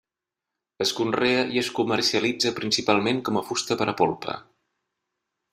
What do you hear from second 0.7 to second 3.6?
Es conrea i es comercialitza principalment com a